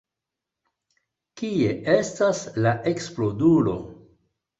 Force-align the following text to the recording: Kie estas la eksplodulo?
Kie 1.41 1.67
estas 1.97 2.39
la 2.67 2.73
eksplodulo? 2.93 3.77